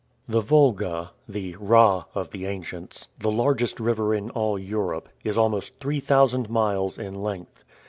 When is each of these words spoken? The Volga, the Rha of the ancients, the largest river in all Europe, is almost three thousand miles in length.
The 0.27 0.41
Volga, 0.41 1.11
the 1.29 1.53
Rha 1.57 2.05
of 2.15 2.31
the 2.31 2.47
ancients, 2.47 3.09
the 3.19 3.29
largest 3.29 3.79
river 3.79 4.15
in 4.15 4.31
all 4.31 4.57
Europe, 4.57 5.09
is 5.23 5.37
almost 5.37 5.79
three 5.79 5.99
thousand 5.99 6.49
miles 6.49 6.97
in 6.97 7.13
length. 7.13 7.63